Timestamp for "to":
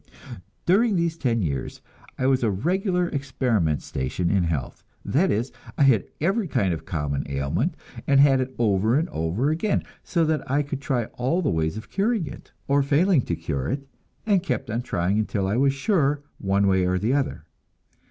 13.25-13.35